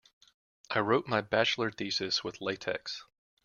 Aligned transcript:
I 0.71 0.79
wrote 0.79 1.05
my 1.07 1.21
bachelor 1.21 1.69
thesis 1.69 2.23
with 2.23 2.41
latex. 2.41 3.05